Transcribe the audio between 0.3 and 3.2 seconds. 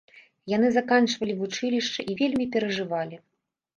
Яны заканчвалі вучылішча і вельмі перажывалі.